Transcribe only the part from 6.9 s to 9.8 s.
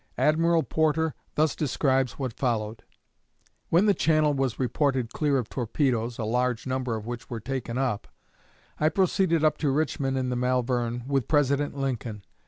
of which were taken up), I proceeded up to